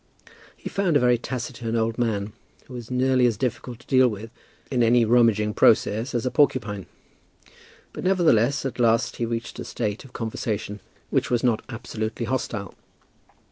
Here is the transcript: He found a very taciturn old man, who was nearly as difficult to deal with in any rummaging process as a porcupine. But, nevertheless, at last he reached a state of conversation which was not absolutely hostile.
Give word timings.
He 0.57 0.67
found 0.67 0.97
a 0.97 0.99
very 0.99 1.19
taciturn 1.19 1.75
old 1.75 1.99
man, 1.99 2.33
who 2.65 2.73
was 2.73 2.89
nearly 2.89 3.27
as 3.27 3.37
difficult 3.37 3.77
to 3.81 3.85
deal 3.85 4.07
with 4.07 4.31
in 4.71 4.81
any 4.81 5.05
rummaging 5.05 5.53
process 5.53 6.15
as 6.15 6.25
a 6.25 6.31
porcupine. 6.31 6.87
But, 7.93 8.05
nevertheless, 8.05 8.65
at 8.65 8.79
last 8.79 9.17
he 9.17 9.27
reached 9.27 9.59
a 9.59 9.63
state 9.63 10.03
of 10.03 10.11
conversation 10.11 10.79
which 11.11 11.29
was 11.29 11.43
not 11.43 11.61
absolutely 11.69 12.25
hostile. 12.25 12.73